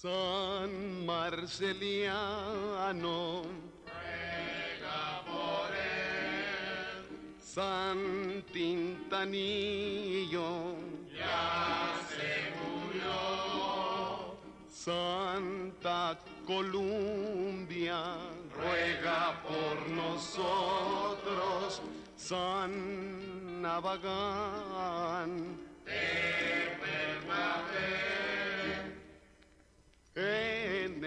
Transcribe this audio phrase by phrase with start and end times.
[0.00, 1.42] San Marceliano,
[3.84, 7.04] ruega por él.
[7.38, 10.48] San Tintanillo,
[11.14, 12.32] ya se
[12.62, 13.20] murió.
[14.70, 18.00] Santa Columbia,
[18.56, 21.82] ruega por nosotros.
[22.16, 25.30] San Navagán,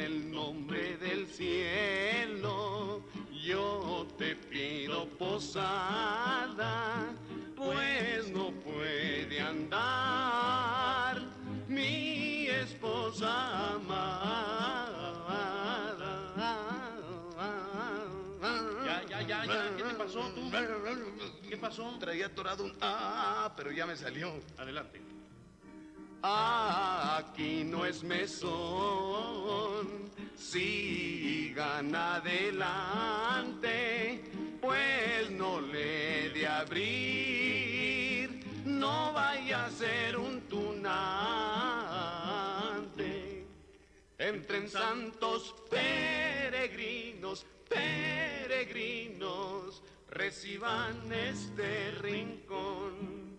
[0.06, 3.02] el nombre del cielo,
[3.44, 7.06] yo te pido posada,
[7.56, 11.22] pues no puede andar
[11.68, 14.34] mi esposa amada.
[18.86, 19.76] Ya, ya, ya, ya.
[19.78, 20.52] ¿Qué te pasó tú?
[21.48, 21.98] ¿Qué pasó?
[22.00, 24.34] Traía atorado un ah, pero ya me salió.
[24.58, 25.02] Adelante.
[26.26, 28.50] Aquí no es mesón,
[30.38, 33.04] sigan adelante,
[34.62, 41.04] pues no le de abrir, no vaya a ser un tunante.
[44.18, 49.04] Entren santos peregrinos, peregrinos,
[50.10, 53.33] reciban este rincón.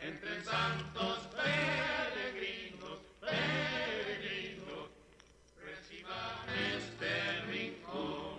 [0.00, 4.90] Entre santos peregrinos, peregrinos,
[5.60, 8.38] reciban este rincón.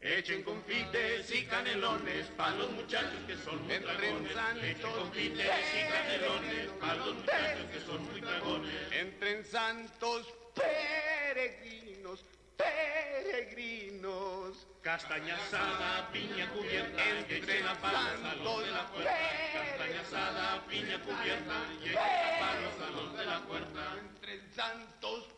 [0.00, 4.32] Echen confites y canelones para los muchachos que son muy dragones.
[4.62, 8.92] Echen confites y canelones para los muchachos que son muy dragones.
[8.92, 12.24] Entren santos peregrinos,
[12.56, 14.33] peregrinos.
[14.82, 19.18] Castaña asada, piña cubierta, que Entre echen a palo al salón de la puerta.
[19.52, 23.96] Castaña asada, piña cubierta, y echen a palo al salón de la puerta.
[23.98, 25.34] Entre santos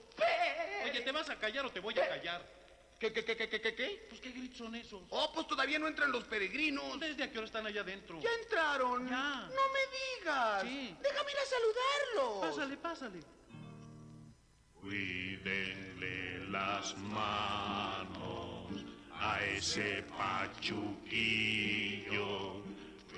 [0.84, 2.56] Oye, ¿te vas a callar o te voy a callar?
[2.98, 4.06] ¿Qué, qué, qué, qué, qué, qué, qué?
[4.08, 5.02] Pues, ¿qué gritos son esos?
[5.10, 6.98] Oh, pues todavía no entran los peregrinos.
[6.98, 8.18] ¿Desde a qué hora están allá adentro?
[8.20, 9.06] ¿Ya entraron?
[9.08, 9.48] Ya.
[9.48, 9.80] No me
[10.20, 10.62] digas.
[10.62, 10.96] Sí.
[11.02, 12.48] Déjame ir a saludarlos.
[12.48, 13.20] Pásale, pásale.
[14.80, 18.55] Cuídenle las manos
[19.20, 20.62] a ese pachuquillo.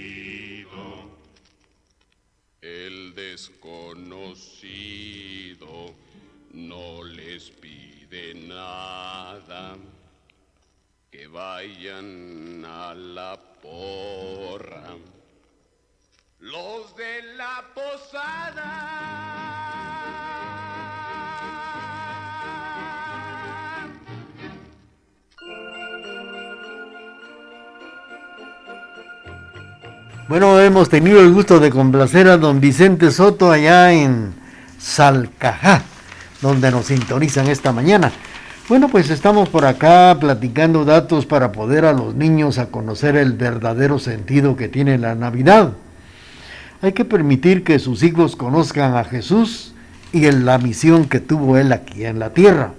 [2.61, 4.49] El desconocido
[6.51, 9.77] no les pide nada.
[11.11, 14.97] Que vayan a la porra.
[16.39, 19.68] Los de la posada.
[30.29, 34.35] Bueno, hemos tenido el gusto de complacer a don Vicente Soto allá en
[34.77, 35.81] Salcajá,
[36.39, 38.11] donde nos sintonizan esta mañana.
[38.67, 43.33] Bueno, pues estamos por acá platicando datos para poder a los niños a conocer el
[43.33, 45.73] verdadero sentido que tiene la Navidad.
[46.83, 49.73] Hay que permitir que sus hijos conozcan a Jesús
[50.13, 52.73] y en la misión que tuvo él aquí en la tierra.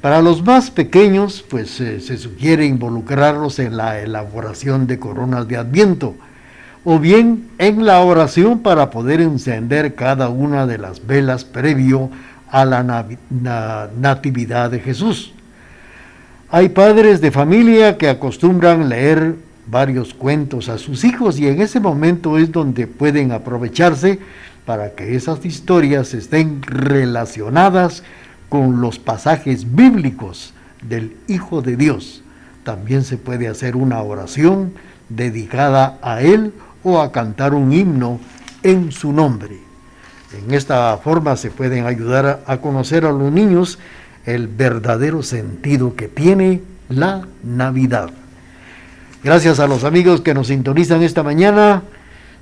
[0.00, 5.58] Para los más pequeños, pues eh, se sugiere involucrarlos en la elaboración de coronas de
[5.58, 6.14] Adviento
[6.84, 12.10] o bien en la oración para poder encender cada una de las velas previo
[12.50, 13.06] a la
[13.96, 15.32] natividad de Jesús.
[16.50, 19.36] Hay padres de familia que acostumbran leer
[19.68, 24.18] varios cuentos a sus hijos y en ese momento es donde pueden aprovecharse
[24.66, 28.02] para que esas historias estén relacionadas
[28.48, 32.22] con los pasajes bíblicos del Hijo de Dios.
[32.64, 34.72] También se puede hacer una oración
[35.08, 36.52] dedicada a Él
[36.82, 38.20] o a cantar un himno
[38.62, 39.58] en su nombre.
[40.32, 43.78] En esta forma se pueden ayudar a, conocer a los niños
[44.26, 48.10] el verdadero sentido que tiene la Navidad.
[49.24, 51.82] Gracias a los amigos que nos sintonizan esta mañana.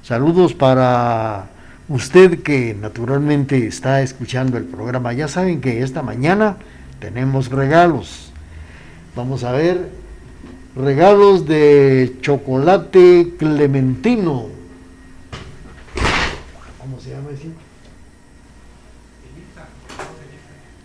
[0.03, 1.47] Saludos para
[1.89, 5.13] usted que naturalmente está escuchando el programa.
[5.13, 6.57] Ya saben que esta mañana
[7.01, 8.33] tenemos regalos.
[9.17, 9.89] Vamos a ver
[10.75, 14.47] regalos de chocolate clementino.
[16.79, 17.49] ¿Cómo se llama ese?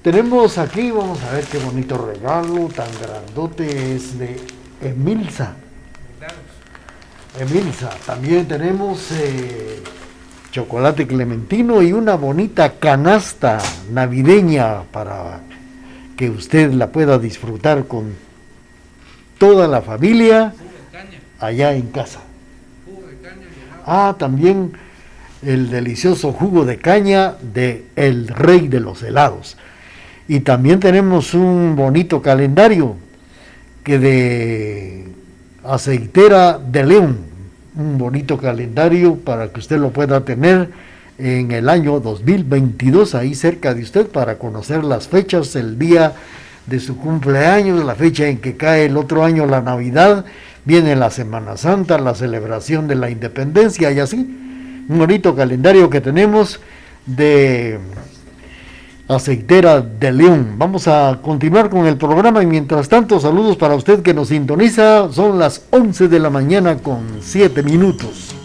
[0.02, 4.36] Tenemos aquí, vamos a ver qué bonito regalo, tan grandote, es de
[4.82, 5.56] Emilsa.
[7.40, 9.82] Emilsa, también tenemos eh,
[10.52, 13.60] chocolate clementino y una bonita canasta
[13.92, 15.40] navideña para
[16.18, 18.14] que usted la pueda disfrutar con
[19.38, 20.54] toda la familia
[21.40, 22.20] allá en casa.
[23.86, 24.74] Ah, también
[25.42, 29.58] el delicioso jugo de caña de El Rey de los Helados.
[30.28, 32.96] Y también tenemos un bonito calendario
[33.84, 35.08] que de
[35.64, 37.18] aceitera de León,
[37.76, 40.70] un bonito calendario para que usted lo pueda tener
[41.18, 46.14] en el año 2022 ahí cerca de usted para conocer las fechas, el día
[46.66, 50.26] de su cumpleaños, la fecha en que cae el otro año la Navidad,
[50.66, 54.18] viene la Semana Santa, la celebración de la independencia y así.
[54.88, 56.60] Un bonito calendario que tenemos
[57.06, 57.80] de
[59.08, 60.56] aceitera de León.
[60.58, 65.12] Vamos a continuar con el programa y mientras tanto saludos para usted que nos sintoniza.
[65.12, 68.43] Son las 11 de la mañana con 7 minutos.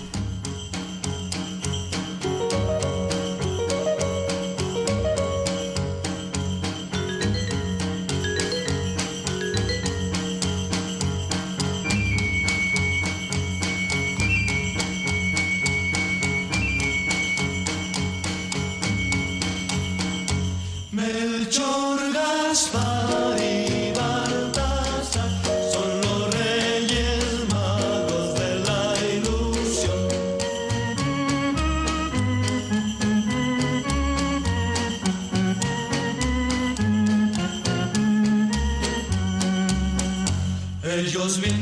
[41.29, 41.58] meus meninos.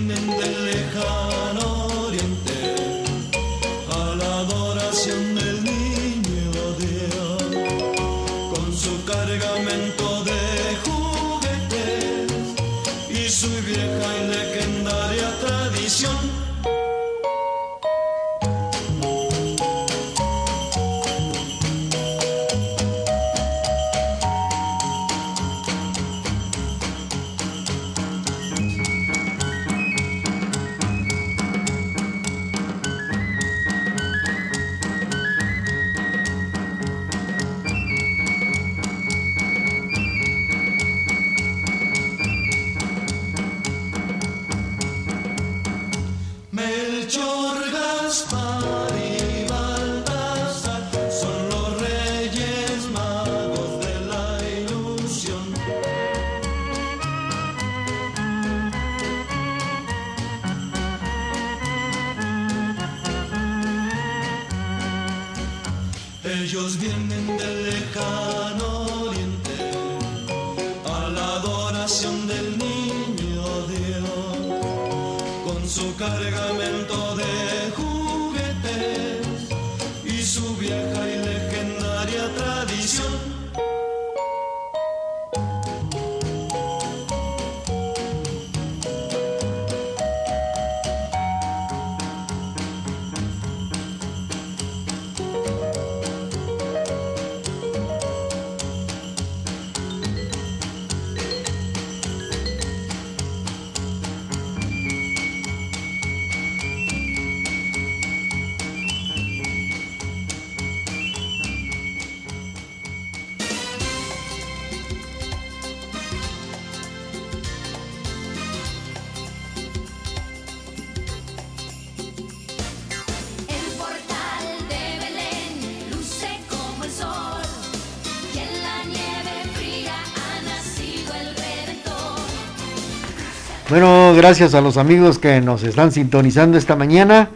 [134.17, 137.29] Gracias a los amigos que nos están sintonizando esta mañana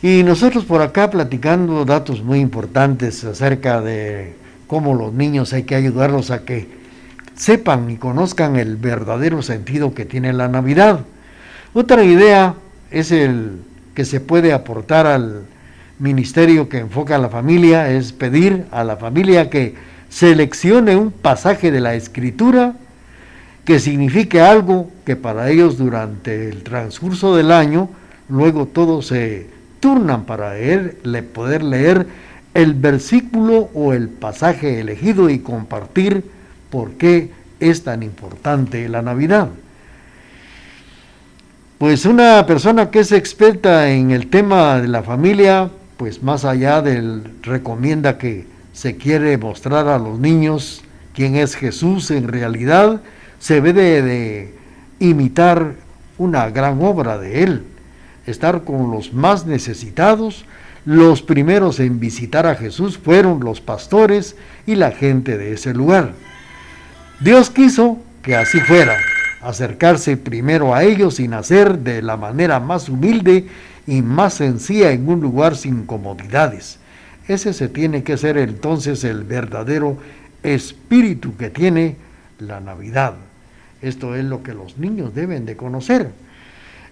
[0.00, 4.36] y nosotros por acá platicando datos muy importantes acerca de
[4.68, 6.68] cómo los niños hay que ayudarlos a que
[7.34, 11.00] sepan y conozcan el verdadero sentido que tiene la Navidad.
[11.74, 12.54] Otra idea
[12.92, 13.56] es el
[13.96, 15.46] que se puede aportar al
[15.98, 19.74] ministerio que enfoca a la familia, es pedir a la familia que
[20.10, 22.76] seleccione un pasaje de la escritura
[23.68, 27.90] que signifique algo que para ellos durante el transcurso del año,
[28.30, 29.46] luego todos se
[29.78, 30.54] turnan para
[31.34, 32.06] poder leer
[32.54, 36.24] el versículo o el pasaje elegido y compartir
[36.70, 39.50] por qué es tan importante la Navidad.
[41.76, 46.80] Pues una persona que es experta en el tema de la familia, pues más allá
[46.80, 50.82] del recomienda que se quiere mostrar a los niños
[51.12, 53.02] quién es Jesús en realidad,
[53.38, 54.54] se debe de
[54.98, 55.74] imitar
[56.18, 57.64] una gran obra de él,
[58.26, 60.44] estar con los más necesitados.
[60.84, 66.12] Los primeros en visitar a Jesús fueron los pastores y la gente de ese lugar.
[67.20, 68.96] Dios quiso que así fuera,
[69.42, 73.46] acercarse primero a ellos y nacer de la manera más humilde
[73.86, 76.78] y más sencilla en un lugar sin comodidades.
[77.26, 79.98] Ese se tiene que ser entonces el verdadero
[80.42, 81.96] espíritu que tiene
[82.38, 83.14] la Navidad.
[83.82, 86.10] Esto es lo que los niños deben de conocer.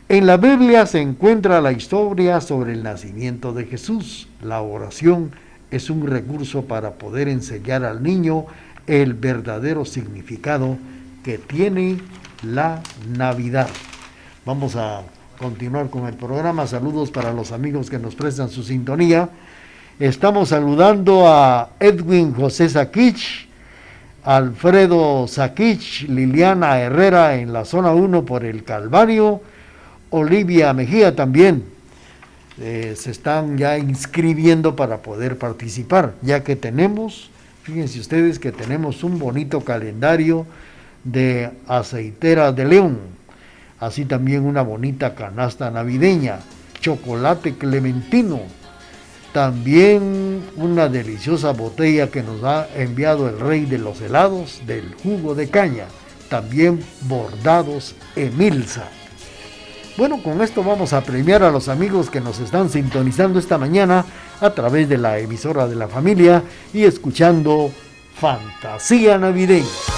[0.08, 4.28] En la Biblia se encuentra la historia sobre el nacimiento de Jesús.
[4.40, 5.32] La oración
[5.70, 8.46] es un recurso para poder enseñar al niño
[8.86, 10.78] el verdadero significado
[11.24, 11.98] que tiene
[12.42, 12.82] la
[13.16, 13.68] Navidad.
[14.44, 15.02] Vamos a
[15.38, 16.68] continuar con el programa.
[16.68, 19.28] Saludos para los amigos que nos prestan su sintonía.
[19.98, 23.45] Estamos saludando a Edwin José Saquich,
[24.26, 29.40] Alfredo Saquich, Liliana Herrera en la zona 1 por el Calvario,
[30.10, 31.62] Olivia Mejía también.
[32.60, 37.30] Eh, se están ya inscribiendo para poder participar, ya que tenemos,
[37.62, 40.44] fíjense ustedes que tenemos un bonito calendario
[41.04, 42.98] de aceitera de león,
[43.78, 46.40] así también una bonita canasta navideña,
[46.80, 48.40] chocolate clementino,
[49.36, 55.34] también una deliciosa botella que nos ha enviado el rey de los helados del jugo
[55.34, 55.88] de caña,
[56.30, 58.88] también bordados Emilsa.
[59.98, 64.06] Bueno, con esto vamos a premiar a los amigos que nos están sintonizando esta mañana
[64.40, 67.70] a través de la emisora de la familia y escuchando
[68.14, 69.95] Fantasía Navideña.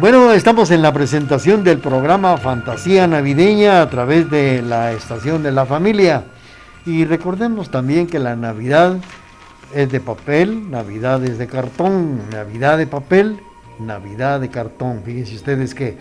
[0.00, 5.50] Bueno, estamos en la presentación del programa Fantasía Navideña a través de la estación de
[5.50, 6.22] la familia.
[6.86, 8.98] Y recordemos también que la Navidad
[9.74, 13.40] es de papel, Navidad es de cartón, Navidad de papel,
[13.80, 15.02] Navidad de cartón.
[15.04, 15.96] Fíjense ustedes que,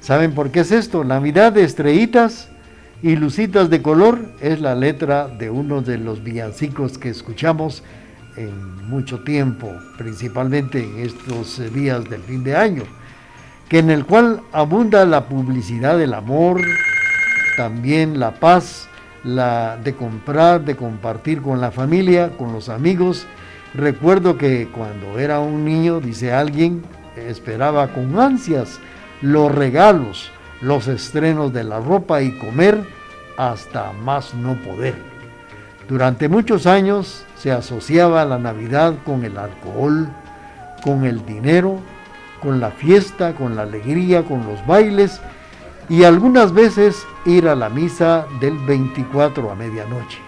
[0.00, 1.04] ¿saben por qué es esto?
[1.04, 2.48] Navidad de estrellitas
[3.02, 7.82] y lucitas de color es la letra de uno de los villancicos que escuchamos
[8.38, 12.84] en mucho tiempo, principalmente en estos días del fin de año
[13.78, 16.60] en el cual abunda la publicidad del amor,
[17.56, 18.88] también la paz,
[19.24, 23.26] la de comprar, de compartir con la familia, con los amigos.
[23.74, 26.82] Recuerdo que cuando era un niño, dice alguien,
[27.16, 28.78] esperaba con ansias
[29.22, 32.84] los regalos, los estrenos de la ropa y comer
[33.36, 34.94] hasta más no poder.
[35.88, 40.08] Durante muchos años se asociaba la Navidad con el alcohol,
[40.84, 41.80] con el dinero,
[42.44, 45.20] con la fiesta, con la alegría, con los bailes
[45.88, 50.18] y algunas veces ir a la misa del 24 a medianoche.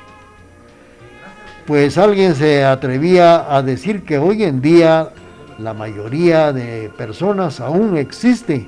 [1.67, 5.11] Pues alguien se atrevía a decir que hoy en día
[5.59, 8.67] la mayoría de personas aún existe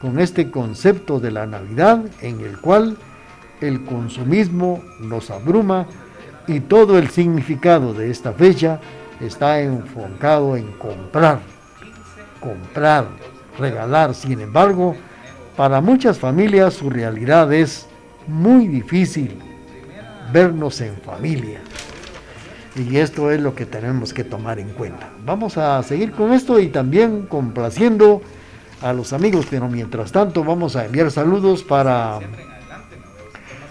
[0.00, 2.96] con este concepto de la Navidad en el cual
[3.60, 5.86] el consumismo nos abruma
[6.46, 8.80] y todo el significado de esta fecha
[9.20, 11.38] está enfocado en comprar
[12.42, 13.06] comprar,
[13.58, 14.14] regalar.
[14.14, 14.94] Sin embargo,
[15.56, 17.86] para muchas familias su realidad es
[18.26, 19.38] muy difícil
[20.32, 21.60] vernos en familia.
[22.74, 25.10] Y esto es lo que tenemos que tomar en cuenta.
[25.24, 28.22] Vamos a seguir con esto y también complaciendo
[28.80, 32.18] a los amigos, pero mientras tanto vamos a enviar saludos para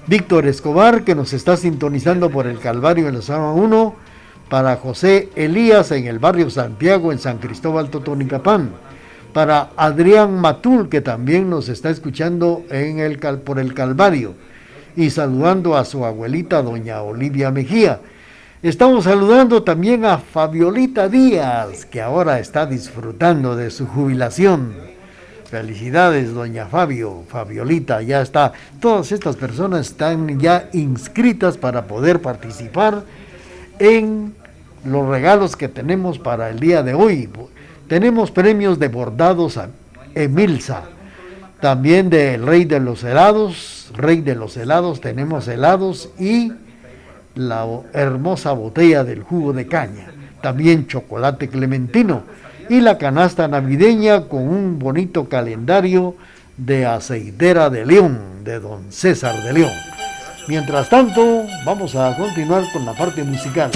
[0.08, 4.11] Víctor Escobar, que nos está sintonizando por el Calvario en la zona 1
[4.52, 8.72] para José Elías en el barrio Santiago en San Cristóbal Totonicapán,
[9.32, 14.34] para Adrián Matul que también nos está escuchando en el, por el Calvario
[14.98, 18.02] y saludando a su abuelita doña Olivia Mejía.
[18.62, 24.74] Estamos saludando también a Fabiolita Díaz, que ahora está disfrutando de su jubilación.
[25.46, 28.52] Felicidades, doña Fabio, Fabiolita, ya está.
[28.82, 33.06] Todas estas personas están ya inscritas para poder participar
[33.80, 34.41] en
[34.86, 37.30] los regalos que tenemos para el día de hoy.
[37.88, 39.70] Tenemos premios de bordados a
[40.16, 40.84] Emilsa,
[41.60, 46.52] también del Rey de los Helados, Rey de los Helados, tenemos helados y
[47.36, 50.08] la hermosa botella del jugo de caña,
[50.42, 52.24] también chocolate clementino
[52.70, 56.16] y la canasta navideña con un bonito calendario
[56.58, 59.74] de aceitera de León, de don César de León.
[60.48, 63.72] Mientras tanto, vamos a continuar con la parte musical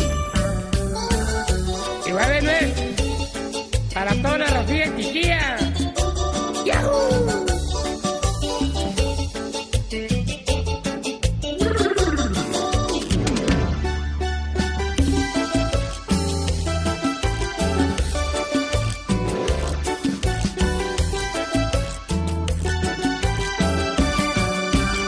[3.95, 5.55] para toda la Rafía Chiquilla.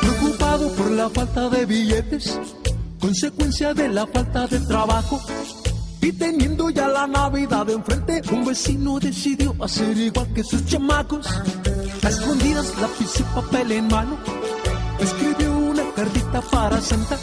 [0.02, 2.40] Preocupado por la falta de billetes,
[3.02, 5.20] consecuencia de la falta de trabajo
[6.08, 11.28] y teniendo ya la Navidad enfrente, un vecino decidió hacer igual que sus chamacos.
[12.02, 14.18] A escondidas, lápiz y papel en mano,
[15.02, 17.18] escribió una cartita para Santa.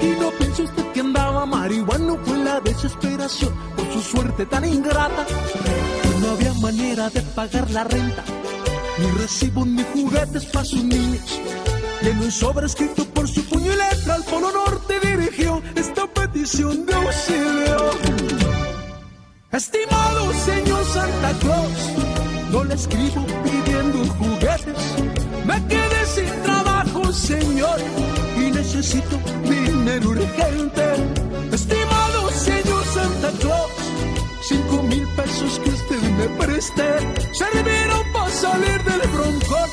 [0.00, 5.26] Y no pensó usted que andaba marihuano, fue la desesperación por su suerte tan ingrata.
[6.22, 8.24] No había manera de pagar la renta,
[8.98, 11.40] ni recibo ni juguetes para sus niños.
[12.00, 15.97] Y en un sobre escrito por su puño y letra al Polo Norte dirigió esta
[16.32, 17.90] petición de auxilio.
[19.52, 21.90] Estimado señor Santa Claus,
[22.50, 24.94] no le escribo pidiendo juguetes.
[25.44, 27.78] Me quedé sin trabajo, señor,
[28.36, 30.84] y necesito dinero urgente.
[31.52, 33.70] Estimado señor Santa Claus,
[34.42, 36.84] cinco mil pesos que usted me preste
[37.32, 39.70] serviron para salir del broncón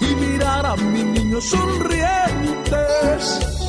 [0.00, 3.67] y mirar a mi niños sonrientes.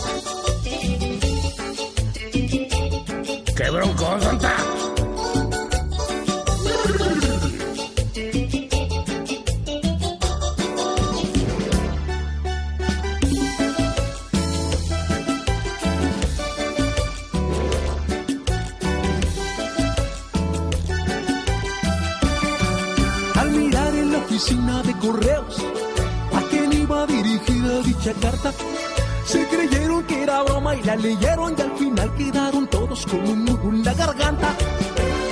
[3.59, 4.55] ¡Qué bronco, Santa!
[23.35, 25.57] Al mirar en la oficina de correos,
[26.33, 28.53] a quién iba dirigida dicha carta,
[30.09, 33.83] que era broma y la leyeron y al final quedaron todos con un nudo en
[33.83, 34.55] la garganta.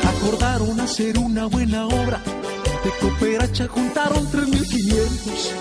[0.07, 2.21] Acordaron hacer una buena obra,
[2.83, 5.51] de cooperacha juntaron 3.500.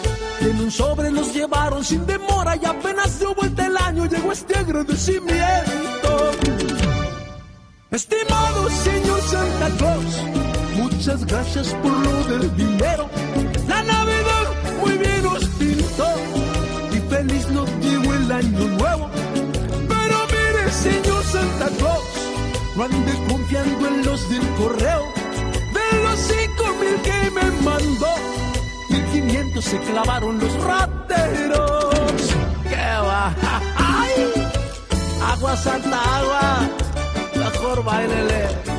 [0.42, 4.54] En un sobre los llevaron sin demora y apenas dio vuelta el año llegó este
[4.54, 6.30] agradecimiento.
[7.90, 10.22] Estimado señor Santa Claus,
[10.76, 13.08] muchas gracias por lo del dinero.
[22.76, 25.12] No ande confiando en los del correo.
[25.72, 28.14] De los cinco mil que me mandó,
[28.90, 32.34] mil quinientos se clavaron los rateros.
[32.64, 33.34] ¡Qué va!
[35.32, 36.60] Agua santa agua,
[37.34, 38.75] mejor bailele.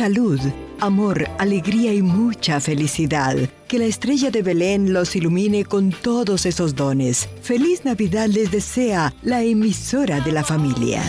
[0.00, 0.40] Salud,
[0.80, 3.36] amor, alegría y mucha felicidad.
[3.68, 7.28] Que la estrella de Belén los ilumine con todos esos dones.
[7.42, 11.02] Feliz Navidad les desea la emisora de la familia.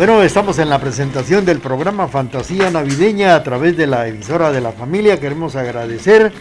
[0.00, 4.62] Bueno, estamos en la presentación del programa Fantasía Navideña a través de la emisora de
[4.62, 5.20] la familia.
[5.20, 6.32] Queremos agradecer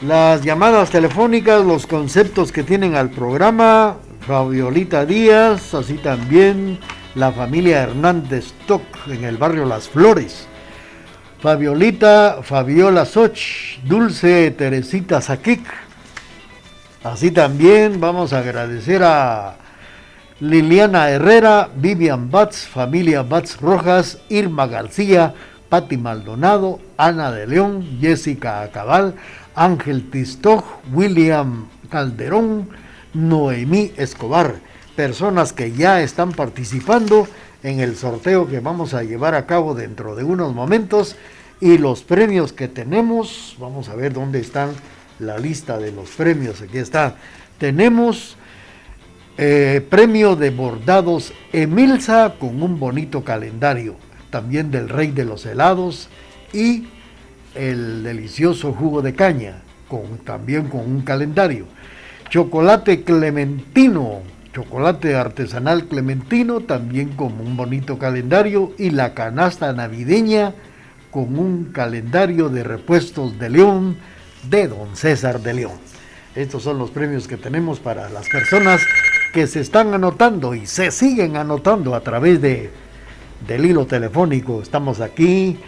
[0.00, 3.96] las llamadas telefónicas, los conceptos que tienen al programa.
[4.20, 6.78] Fabiolita Díaz, así también
[7.16, 10.46] la familia Hernández Toc en el barrio Las Flores.
[11.40, 15.66] Fabiolita, Fabiola Soch, Dulce Teresita Saquic,
[17.02, 19.56] Así también vamos a agradecer a
[20.40, 25.34] Liliana Herrera, Vivian Batz, familia Batz Rojas, Irma García,
[25.68, 29.16] Patti Maldonado, Ana de León, Jessica Acabal,
[29.56, 32.68] Ángel Tistoj, William Calderón,
[33.14, 34.60] Noemí Escobar,
[34.94, 37.26] personas que ya están participando
[37.64, 41.16] en el sorteo que vamos a llevar a cabo dentro de unos momentos.
[41.60, 44.70] Y los premios que tenemos, vamos a ver dónde están
[45.18, 47.16] la lista de los premios, aquí está,
[47.58, 48.37] tenemos
[49.40, 53.94] eh, premio de bordados Emilsa con un bonito calendario,
[54.30, 56.08] también del rey de los helados
[56.52, 56.88] y
[57.54, 61.66] el delicioso jugo de caña, con, también con un calendario.
[62.30, 64.22] Chocolate clementino,
[64.52, 68.72] chocolate artesanal clementino, también con un bonito calendario.
[68.76, 70.52] Y la canasta navideña
[71.10, 73.96] con un calendario de repuestos de León
[74.50, 75.78] de don César de León.
[76.34, 78.82] Estos son los premios que tenemos para las personas
[79.46, 82.70] se están anotando y se siguen anotando a través de,
[83.46, 84.62] del hilo telefónico.
[84.62, 85.58] Estamos aquí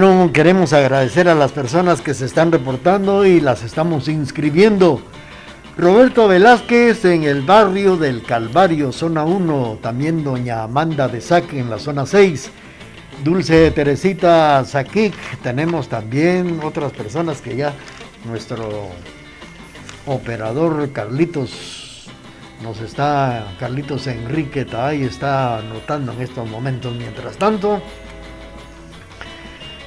[0.01, 5.01] Bueno, queremos agradecer a las personas que se están reportando y las estamos inscribiendo.
[5.77, 9.79] Roberto Velázquez en el barrio del Calvario, zona 1.
[9.81, 12.49] También doña Amanda de Saque en la zona 6.
[13.25, 17.73] Dulce Teresita Sakik, tenemos también otras personas que ya
[18.23, 18.69] nuestro
[20.05, 22.07] operador Carlitos
[22.63, 26.95] nos está, Carlitos Enrique ahí está anotando en estos momentos.
[26.95, 27.81] Mientras tanto,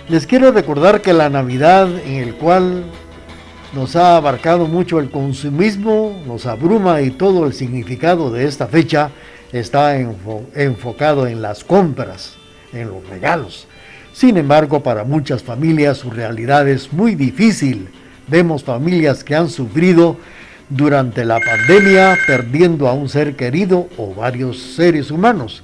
[0.08, 2.84] les quiero recordar que la Navidad en el cual
[3.72, 9.10] nos ha abarcado mucho el consumismo, nos abruma y todo el significado de esta fecha
[9.52, 12.36] está enfocado en las compras
[12.72, 13.66] en los regalos.
[14.12, 17.88] Sin embargo, para muchas familias su realidad es muy difícil.
[18.28, 20.16] Vemos familias que han sufrido
[20.68, 25.62] durante la pandemia perdiendo a un ser querido o varios seres humanos.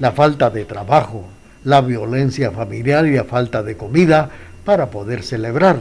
[0.00, 1.24] La falta de trabajo,
[1.68, 4.30] la violencia familiar y la falta de comida
[4.64, 5.76] para poder celebrar.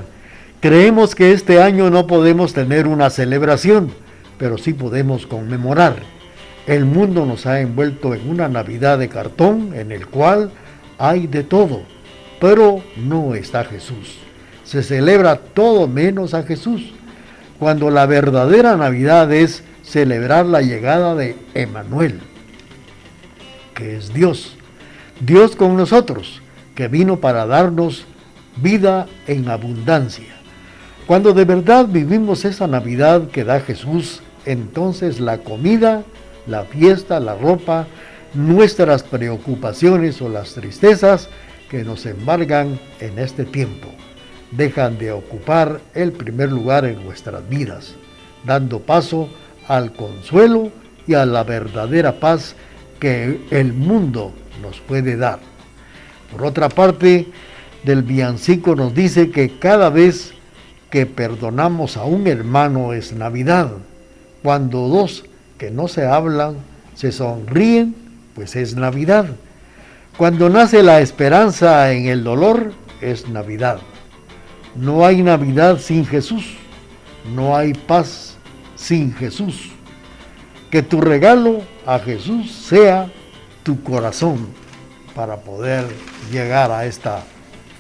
[0.60, 3.92] Creemos que este año no podemos tener una celebración,
[4.38, 6.18] pero sí podemos conmemorar
[6.68, 10.52] el mundo nos ha envuelto en una Navidad de cartón en el cual
[10.98, 11.84] hay de todo,
[12.42, 14.18] pero no está Jesús.
[14.66, 16.94] Se celebra todo menos a Jesús,
[17.58, 22.20] cuando la verdadera Navidad es celebrar la llegada de Emanuel,
[23.74, 24.57] que es Dios,
[25.20, 26.42] Dios con nosotros,
[26.76, 28.06] que vino para darnos
[28.58, 30.36] vida en abundancia.
[31.06, 36.04] Cuando de verdad vivimos esa Navidad que da Jesús, entonces la comida
[36.48, 37.88] la fiesta, la ropa,
[38.34, 41.30] nuestras preocupaciones o las tristezas
[41.70, 43.90] que nos embargan en este tiempo.
[44.52, 47.96] Dejan de ocupar el primer lugar en nuestras vidas,
[48.46, 49.30] dando paso
[49.68, 50.72] al consuelo
[51.06, 52.56] y a la verdadera paz
[53.00, 55.40] que el mundo nos puede dar.
[56.32, 57.28] Por otra parte,
[57.84, 60.34] del villancico nos dice que cada vez
[60.90, 63.72] que perdonamos a un hermano es Navidad.
[64.44, 65.26] Cuando dos
[65.58, 66.58] que no se hablan,
[66.96, 67.96] se sonríen,
[68.36, 69.28] pues es Navidad.
[70.18, 73.80] Cuando nace la esperanza en el dolor, es Navidad.
[74.76, 76.58] No hay Navidad sin Jesús.
[77.36, 78.38] No hay paz
[78.76, 79.72] sin Jesús.
[80.72, 83.10] Que tu regalo a Jesús sea
[83.64, 84.48] tu corazón
[85.16, 85.86] para poder
[86.32, 87.24] llegar a esta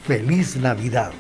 [0.05, 1.11] feliz Navidad.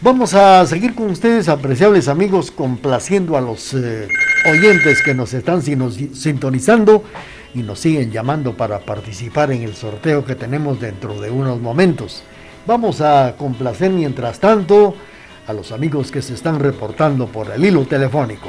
[0.00, 4.08] Vamos a seguir con ustedes, apreciables amigos, complaciendo a los eh,
[4.50, 7.04] oyentes que nos están sintonizando
[7.54, 12.24] y nos siguen llamando para participar en el sorteo que tenemos dentro de unos momentos.
[12.66, 14.96] Vamos a complacer mientras tanto
[15.46, 18.48] a los amigos que se están reportando por el hilo telefónico.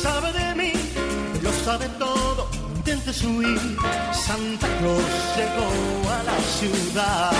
[0.00, 0.72] sabe de mí,
[1.42, 3.58] lo sabe todo, intentes huir.
[4.12, 5.68] Santa Claus llegó
[6.10, 7.32] a la ciudad.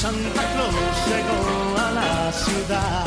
[0.00, 3.04] Santa Claus llegó a la ciudad.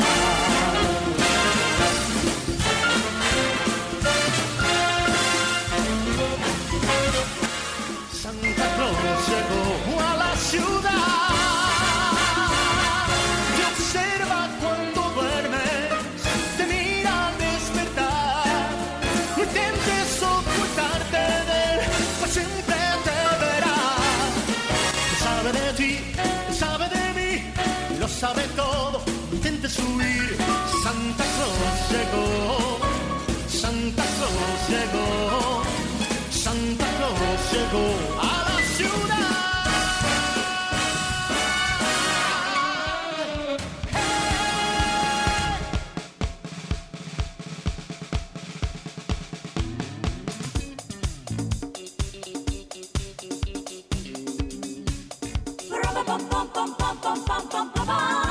[8.22, 11.15] Santa Claus llegó a la ciudad.
[34.68, 35.62] llegó,
[36.30, 37.86] Santa Claus llegó
[38.20, 39.16] a la ciudad.
[56.06, 58.25] Bum, bum, bum, bum, bum, bum, bum.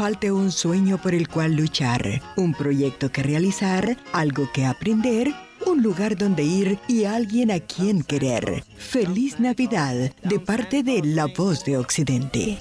[0.00, 5.30] Falte un sueño por el cual luchar, un proyecto que realizar, algo que aprender,
[5.66, 8.64] un lugar donde ir y alguien a quien querer.
[8.78, 12.56] Feliz Navidad de parte de La Voz de Occidente.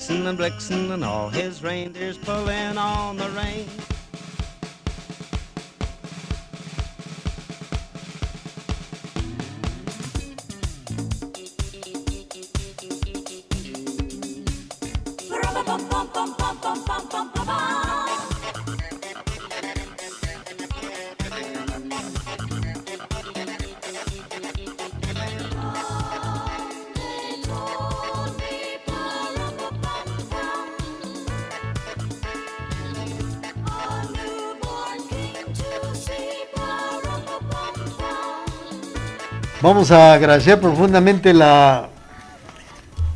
[39.61, 41.89] Vamos a agradecer profundamente la,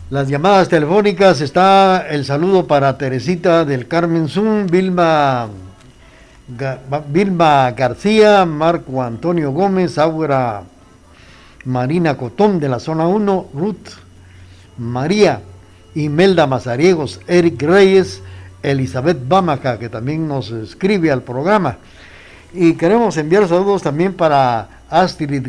[0.09, 1.39] las llamadas telefónicas.
[1.39, 5.47] Está el saludo para Teresita del Carmen Zoom, Vilma,
[7.07, 10.63] Vilma García, Marco Antonio Gómez, Aura
[11.63, 13.91] Marina Cotón de la zona 1, Ruth
[14.77, 15.39] María,
[15.95, 18.21] Imelda Mazariegos, Eric Reyes,
[18.61, 21.77] Elizabeth Bamaca, que también nos escribe al programa.
[22.53, 25.47] Y queremos enviar saludos también para Astrid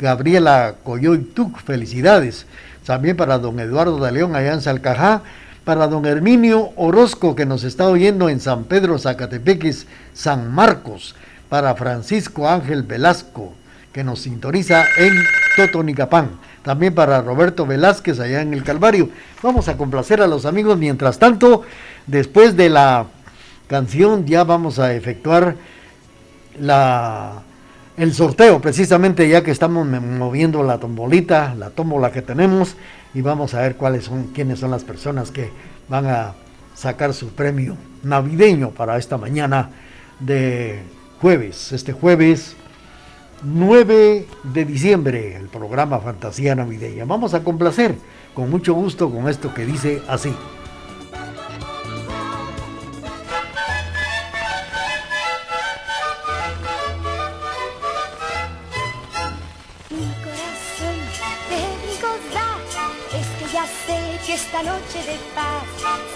[0.00, 2.46] Gabriela Coyoy Tuc, felicidades.
[2.86, 5.20] También para don Eduardo de León allá en Salcajá,
[5.64, 11.14] para don Herminio Orozco que nos está oyendo en San Pedro Zacatepeques, San Marcos,
[11.50, 13.52] para Francisco Ángel Velasco
[13.92, 15.12] que nos sintoniza en
[15.56, 16.30] Totonicapán.
[16.62, 19.10] También para Roberto Velázquez allá en el Calvario.
[19.42, 20.78] Vamos a complacer a los amigos.
[20.78, 21.62] Mientras tanto,
[22.06, 23.04] después de la
[23.66, 25.56] canción ya vamos a efectuar
[26.58, 27.42] la
[27.98, 32.76] el sorteo, precisamente ya que estamos moviendo la tombolita, la tómbola que tenemos,
[33.12, 35.50] y vamos a ver cuáles son, quiénes son las personas que
[35.88, 36.34] van a
[36.74, 39.70] sacar su premio navideño para esta mañana
[40.20, 40.80] de
[41.20, 42.54] jueves, este jueves
[43.42, 47.04] 9 de diciembre, el programa Fantasía Navideña.
[47.04, 47.96] Vamos a complacer
[48.32, 50.32] con mucho gusto con esto que dice así.
[64.28, 65.64] Esta noche de paz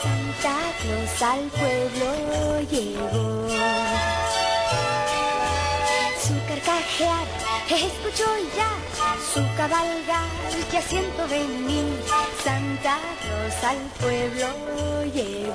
[0.01, 3.49] Santa Claus al pueblo llegó.
[6.23, 7.27] Su carcajear
[7.69, 8.27] escucho
[8.57, 8.71] ya,
[9.35, 10.29] su cabalgar
[10.73, 12.01] ya siento venir.
[12.45, 15.55] Santa Claus al pueblo llegó.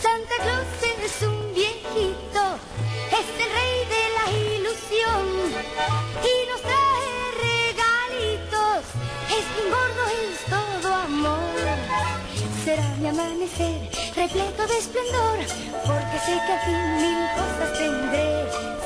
[0.00, 0.68] Santa Claus
[1.04, 2.42] es un viejito,
[3.18, 5.24] es el rey de la ilusión
[6.22, 6.77] y nos
[12.68, 15.38] será mi amanecer repleto de esplendor,
[15.86, 18.28] porque sé que al fin mil cosas tendré.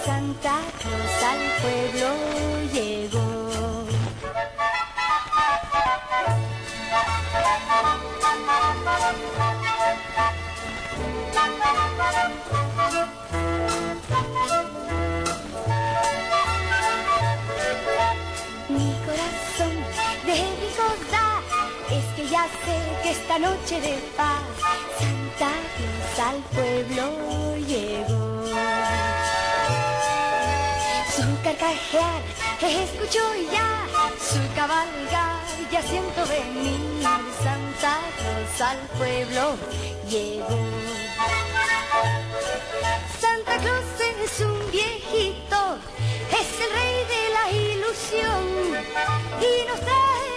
[0.05, 2.09] Santa Cruz al pueblo
[2.73, 3.43] llegó.
[22.49, 24.43] Sé que esta noche de paz
[24.99, 28.45] Santa Claus al pueblo llegó.
[31.14, 32.22] Su carcajear
[32.61, 33.20] escucho
[33.53, 33.86] ya,
[34.18, 35.40] su cabalgar
[35.70, 37.03] ya siento venir.
[37.43, 39.57] Santa Claus al pueblo
[40.09, 40.59] llegó.
[43.20, 43.84] Santa Claus
[44.24, 45.78] es un viejito,
[46.30, 48.43] es el rey de la ilusión
[49.40, 50.32] y nos trae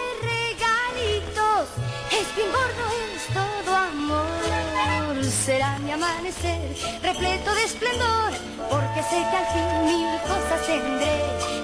[2.12, 2.86] es bien gordo,
[3.16, 5.24] es todo amor.
[5.26, 8.32] Será mi amanecer repleto de esplendor,
[8.70, 11.55] porque sé que al fin mil cosas tendré.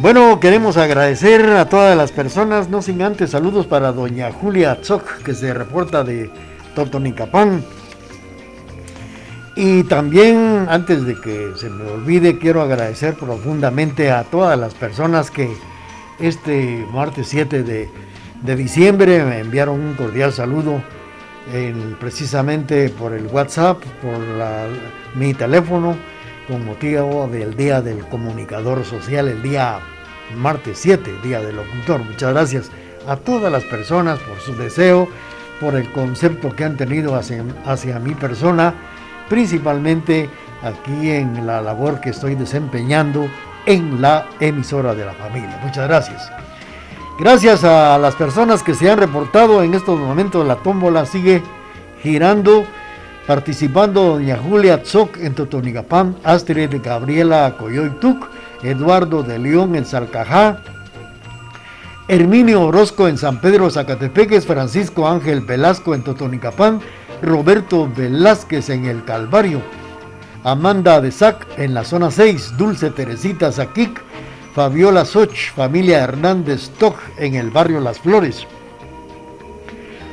[0.00, 5.22] Bueno, queremos agradecer a todas las personas, no sin antes saludos para doña Julia Zoc,
[5.22, 6.30] que se reporta de
[6.74, 7.62] Totonicapán.
[9.56, 15.30] Y también, antes de que se me olvide, quiero agradecer profundamente a todas las personas
[15.30, 15.50] que
[16.18, 17.90] este martes 7 de,
[18.56, 20.82] diciembre me enviaron un cordial saludo
[21.98, 24.66] precisamente por el WhatsApp, por la-
[25.14, 25.96] mi teléfono,
[26.46, 29.80] con motivo del Día del Comunicador Social, el día
[30.36, 32.02] martes 7, Día del Locutor.
[32.04, 32.70] Muchas gracias
[33.06, 35.08] a todas las personas por su deseo,
[35.60, 38.74] por el concepto que han tenido hacia, hacia mi persona,
[39.28, 40.28] principalmente
[40.62, 43.28] aquí en la labor que estoy desempeñando
[43.66, 45.58] en la emisora de la familia.
[45.62, 46.30] Muchas gracias.
[47.18, 51.42] Gracias a las personas que se han reportado en estos momentos, la tómbola sigue
[52.02, 52.64] girando,
[53.30, 58.28] participando doña Julia Tzoc en Totonigapán, Astrid Gabriela Coyoytuc,
[58.64, 60.64] Eduardo de León en Salcajá,
[62.08, 66.80] Herminio Orozco en San Pedro Zacatepeques, Francisco Ángel Velasco en Totonicapán,
[67.22, 69.62] Roberto Velázquez en El Calvario,
[70.42, 74.02] Amanda de Sac en la zona 6, Dulce Teresita Zaquic,
[74.56, 78.44] Fabiola Soch, familia Hernández Toc en el barrio Las Flores,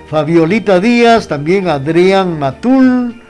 [0.09, 3.21] Fabiolita Díaz, también Adrián Matul,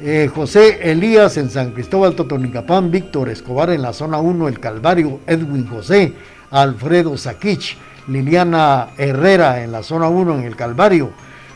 [0.00, 5.18] eh, José Elías en San Cristóbal Totonicapán, Víctor Escobar en la zona 1, El Calvario,
[5.26, 6.12] Edwin José,
[6.52, 11.10] Alfredo Saquich, Liliana Herrera en la zona 1 en El Calvario,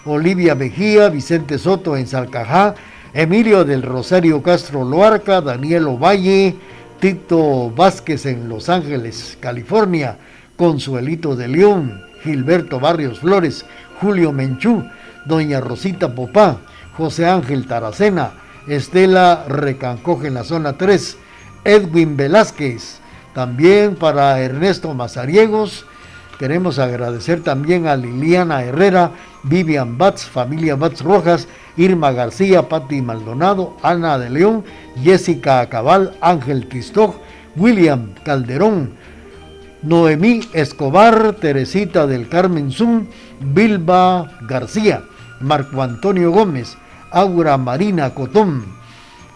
[0.05, 2.75] Olivia Mejía, Vicente Soto en Salcajá,
[3.15, 6.57] Emilio del Rosario Castro Loarca, Daniel Ovalle,
[6.99, 10.19] Tito Vázquez en Los Ángeles, California,
[10.57, 13.65] Consuelito de León, Gilberto Barrios Flores,
[14.01, 14.85] Julio Menchú,
[15.25, 16.59] Doña Rosita Popá,
[16.97, 18.31] José Ángel Taracena,
[18.67, 21.17] Estela Recancoge en la zona 3,
[21.65, 23.01] Edwin Velázquez,
[23.35, 25.87] también para Ernesto Mazariegos,
[26.39, 33.77] queremos agradecer también a Liliana Herrera, Vivian Batz, familia Batz Rojas, Irma García, Patti Maldonado,
[33.83, 34.65] Ana de León,
[35.03, 37.15] Jessica Acabal, Ángel Quistoj,
[37.57, 38.95] William Calderón,
[39.83, 43.07] Noemí Escobar, Teresita del Carmen Zum,
[43.41, 45.05] Bilba García,
[45.41, 46.77] Marco Antonio Gómez,
[47.11, 48.65] Aura Marina Cotón,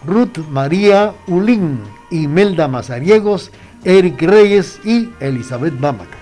[0.05, 1.79] Ruth María Ulín,
[2.11, 3.51] Imelda Mazariegos,
[3.83, 6.17] Eric Reyes y Elizabeth Bámaca.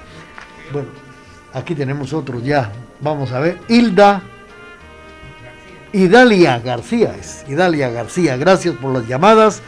[0.72, 0.90] Bueno,
[1.54, 2.72] aquí tenemos otros ya.
[3.02, 3.58] Vamos a ver.
[3.68, 4.22] Hilda
[5.94, 7.44] Idalia García es.
[7.50, 9.62] Idalia García, gracias por las llamadas,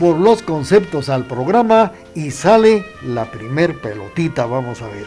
[0.00, 4.46] por los conceptos al programa y sale la primer pelotita.
[4.46, 5.04] Vamos a ver.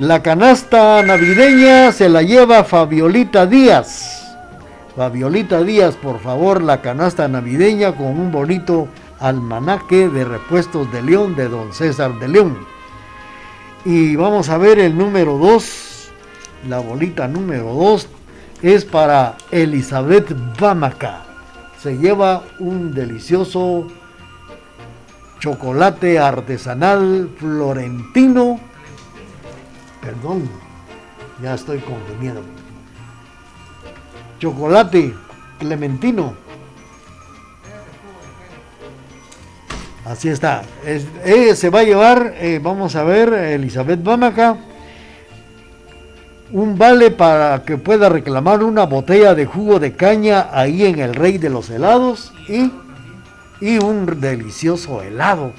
[0.00, 4.36] La canasta navideña se la lleva Fabiolita Díaz.
[4.96, 8.88] Fabiolita Díaz, por favor, la canasta navideña con un bonito
[9.20, 12.58] almanaque de repuestos de León de don César de León.
[13.84, 16.10] Y vamos a ver el número 2,
[16.68, 18.08] la bolita número 2
[18.62, 21.29] es para Elizabeth Bamaca.
[21.82, 23.86] Se lleva un delicioso
[25.38, 28.60] chocolate artesanal florentino.
[30.02, 30.48] Perdón,
[31.42, 32.42] ya estoy confundiendo.
[34.38, 35.14] Chocolate
[35.58, 36.34] clementino.
[40.04, 40.62] Así está.
[40.84, 44.56] Es- eh, se va a llevar, eh, vamos a ver, Elizabeth Bamaca,
[46.52, 51.14] un vale para que pueda reclamar una botella de jugo de caña ahí en el
[51.14, 52.72] Rey de los Helados y,
[53.60, 55.52] y un delicioso helado,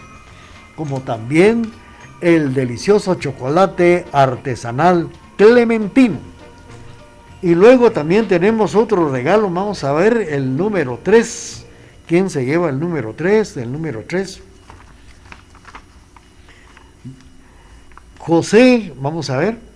[0.75, 1.71] como también
[2.19, 6.17] el delicioso chocolate artesanal clementino.
[7.41, 11.65] Y luego también tenemos otro regalo, vamos a ver el número 3.
[12.05, 13.57] ¿Quién se lleva el número 3?
[13.57, 14.41] El número 3.
[18.19, 19.70] José, vamos a ver.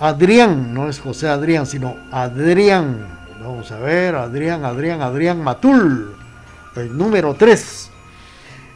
[0.00, 3.06] Adrián, no es José Adrián, sino Adrián.
[3.42, 6.16] Vamos a ver, Adrián, Adrián, Adrián Matul.
[6.74, 7.90] El número 3.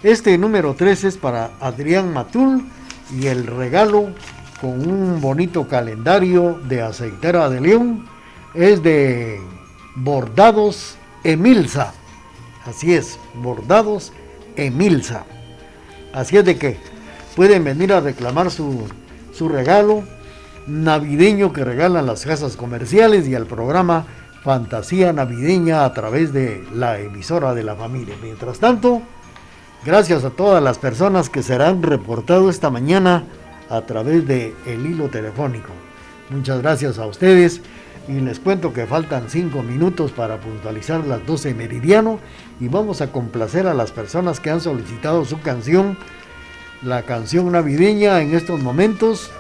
[0.03, 2.67] Este número 3 es para Adrián Matul
[3.11, 4.11] y el regalo
[4.61, 8.07] con un bonito calendario de aceitera de León
[8.53, 9.41] es de
[9.97, 11.95] Bordados Emilsa.
[12.67, 14.13] Así es, Bordados
[14.57, 15.25] Emilsa.
[16.13, 16.77] Así es de que
[17.35, 18.87] pueden venir a reclamar su,
[19.33, 20.05] su regalo
[20.67, 24.07] navideño que regalan las casas comerciales y al programa
[24.43, 28.15] Fantasía Navideña a través de la emisora de la familia.
[28.23, 29.03] Mientras tanto,
[29.85, 33.25] gracias a todas las personas que serán reportado esta mañana
[33.71, 35.71] a través de el hilo telefónico.
[36.31, 37.63] Muchas gracias a ustedes
[38.07, 42.19] y les cuento que faltan cinco minutos para puntualizar las 12 meridiano
[42.61, 45.97] y vamos a complacer a las personas que han solicitado su canción,
[46.83, 49.31] la canción navideña en estos momentos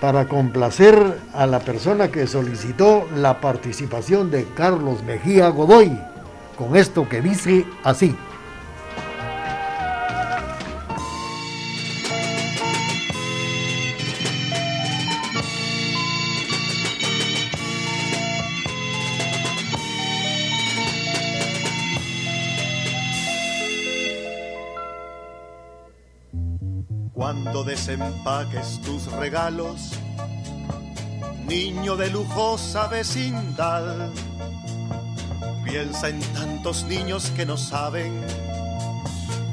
[0.00, 5.98] para complacer a la persona que solicitó la participación de Carlos Mejía Godoy
[6.56, 8.16] con esto que dice así.
[27.86, 29.92] Desempaques tus regalos,
[31.46, 34.10] niño de lujosa vecindad,
[35.62, 38.24] piensa en tantos niños que no saben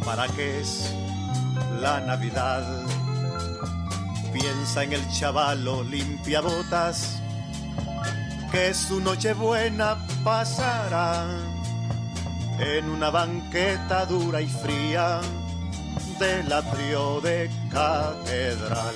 [0.04, 0.92] para qué es
[1.80, 2.64] la Navidad.
[4.34, 7.22] Piensa en el chavalo limpia botas,
[8.52, 11.28] que su noche buena pasará
[12.58, 15.22] en una banqueta dura y fría
[16.24, 18.96] del atrio de catedral.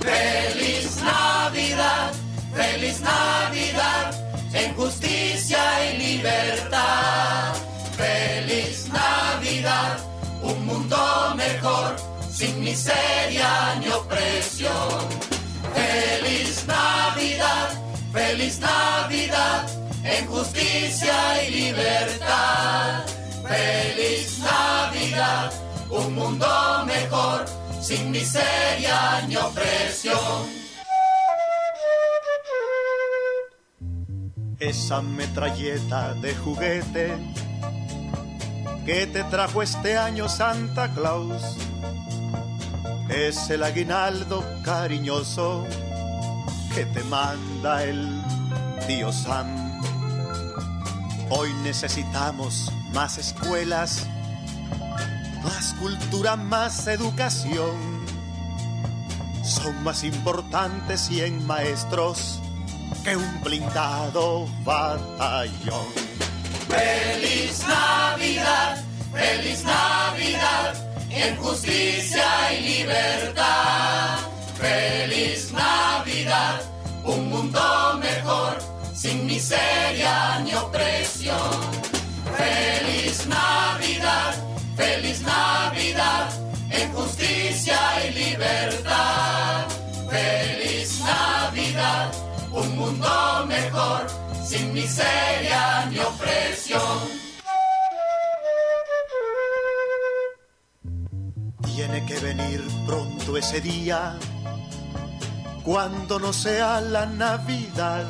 [0.00, 2.10] Feliz Navidad,
[2.52, 4.06] feliz Navidad,
[4.52, 7.54] en justicia y libertad.
[7.96, 9.98] Feliz Navidad,
[10.42, 10.98] un mundo
[11.36, 11.94] mejor,
[12.32, 15.00] sin miseria ni opresión.
[15.78, 17.68] Feliz Navidad,
[18.12, 19.68] feliz Navidad,
[20.02, 23.04] en justicia y libertad.
[23.46, 25.52] Feliz Navidad,
[25.90, 26.46] un mundo
[26.86, 27.44] mejor,
[27.80, 30.60] sin miseria ni opresión.
[34.58, 37.18] Esa metralleta de juguete
[38.84, 41.56] que te trajo este año Santa Claus
[43.08, 45.66] es el aguinaldo cariñoso
[46.74, 48.22] que te manda el
[48.86, 49.80] tío Sam.
[51.30, 54.06] Hoy necesitamos más escuelas,
[55.42, 58.00] más cultura, más educación.
[59.42, 62.40] Son más importantes 100 maestros
[63.04, 65.86] que un blindado batallón.
[66.68, 70.74] Feliz Navidad, feliz Navidad,
[71.10, 74.18] en justicia y libertad.
[74.58, 76.60] Feliz Navidad,
[77.04, 78.58] un mundo mejor,
[78.94, 81.89] sin miseria ni opresión.
[84.80, 86.30] Feliz Navidad,
[86.70, 89.66] en justicia y libertad.
[90.08, 92.10] Feliz Navidad,
[92.50, 94.06] un mundo mejor,
[94.42, 96.98] sin miseria ni opresión.
[101.66, 104.18] Tiene que venir pronto ese día,
[105.62, 108.06] cuando no sea la Navidad,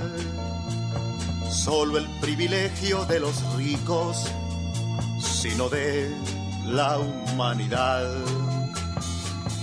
[1.50, 4.30] solo el privilegio de los ricos,
[5.20, 6.14] sino de
[6.70, 8.08] la humanidad.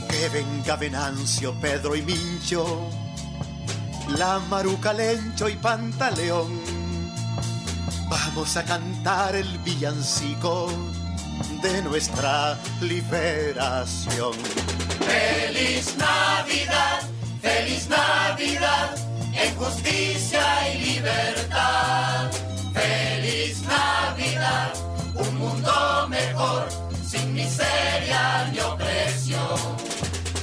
[0.10, 2.89] Que venga Venancio, Pedro y Mincho,
[4.18, 6.62] la Maruca, Lencho y Pantaleón.
[8.10, 10.70] Vamos a cantar el villancico
[11.62, 14.34] de nuestra liberación.
[15.05, 17.01] Feliz Navidad,
[17.41, 18.95] feliz Navidad,
[19.34, 22.32] en justicia y libertad.
[22.74, 24.74] Feliz Navidad,
[25.16, 26.86] un mundo mejor,
[27.38, 29.59] miseria ni opresión.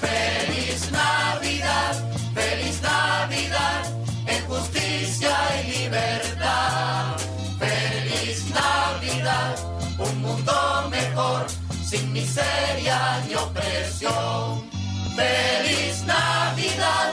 [0.01, 1.95] Feliz Navidad,
[2.35, 3.83] feliz Navidad,
[4.27, 7.17] en justicia y libertad.
[7.59, 9.57] Feliz Navidad,
[9.99, 10.55] un mundo
[10.91, 11.47] mejor,
[11.91, 14.71] sin miseria ni opresión.
[15.17, 17.09] Feliz Navidad,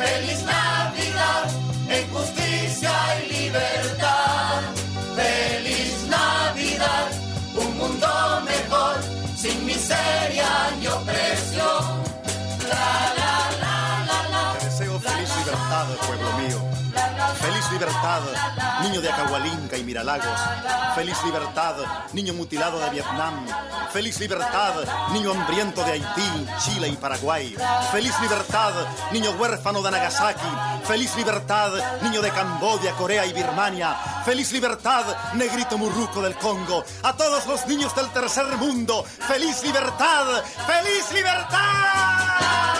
[0.00, 1.44] feliz Navidad,
[1.90, 4.25] en justicia y libertad.
[17.86, 18.22] Libertad,
[18.82, 20.40] niño de Acahualinca y Miralagos.
[20.96, 21.76] Feliz libertad,
[22.14, 23.46] niño mutilado de Vietnam.
[23.92, 24.74] Feliz libertad,
[25.12, 27.54] niño hambriento de Haití, Chile y Paraguay.
[27.92, 28.72] Feliz libertad,
[29.12, 30.48] niño huérfano de Nagasaki.
[30.84, 31.70] Feliz libertad,
[32.02, 33.94] niño de Camboya, Corea y Birmania.
[34.24, 36.84] Feliz libertad, negrito murruco del Congo.
[37.04, 42.75] A todos los niños del tercer mundo, feliz libertad, feliz libertad.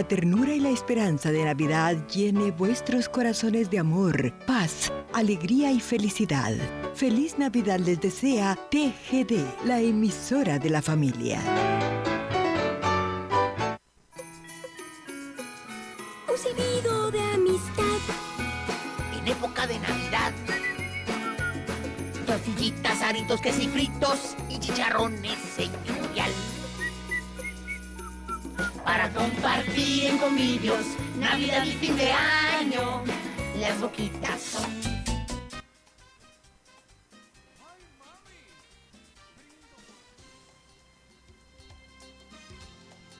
[0.00, 5.78] La ternura y la esperanza de Navidad llene vuestros corazones de amor, paz, alegría y
[5.78, 6.54] felicidad.
[6.94, 11.38] Feliz Navidad les desea TGD, la emisora de la familia.
[16.30, 18.00] Un silbido de amistad.
[19.20, 20.32] En época de Navidad.
[22.24, 26.30] Tortillitas, aritos, quesos y fritos y chicharrones señorial.
[28.84, 30.84] Para compartir en convivios,
[31.18, 33.02] Navidad y fin de año.
[33.58, 34.58] Las boquitas